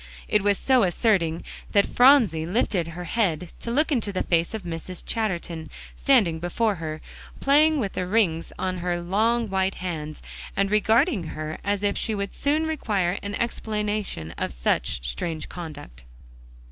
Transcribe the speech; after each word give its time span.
It 0.27 0.41
was 0.41 0.57
so 0.57 0.81
asserting 0.81 1.43
that 1.73 1.85
Phronsie 1.85 2.47
lifted 2.47 2.87
her 2.87 3.03
head 3.03 3.51
to 3.59 3.69
look 3.69 3.91
into 3.91 4.11
the 4.11 4.23
face 4.23 4.55
of 4.55 4.63
Mrs. 4.63 5.05
Chatterton, 5.05 5.69
standing 5.95 6.39
before 6.39 6.73
her, 6.77 7.01
playing 7.39 7.79
with 7.79 7.93
the 7.93 8.07
rings 8.07 8.51
on 8.57 8.79
her 8.79 8.99
long 8.99 9.47
white 9.47 9.75
hands, 9.75 10.23
and 10.55 10.71
regarding 10.71 11.25
her 11.37 11.59
as 11.63 11.83
if 11.83 11.99
she 11.99 12.15
would 12.15 12.33
soon 12.33 12.65
require 12.65 13.19
an 13.21 13.35
explanation 13.35 14.33
of 14.39 14.51
such 14.53 15.07
strange 15.07 15.47
conduct. 15.49 16.03